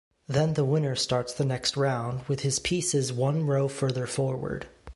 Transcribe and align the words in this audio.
Then 0.25 0.55
the 0.55 0.65
winner 0.65 0.95
starts 0.95 1.31
the 1.31 1.45
next 1.45 1.77
round, 1.77 2.27
with 2.27 2.39
his 2.39 2.57
pieces 2.57 3.13
one 3.13 3.45
row 3.45 3.67
further 3.67 4.07
forward. 4.07 4.65